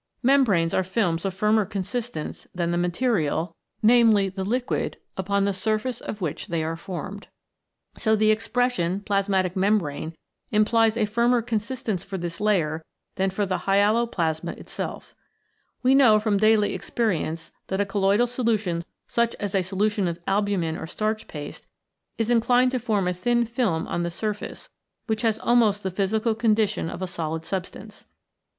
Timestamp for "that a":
17.67-17.85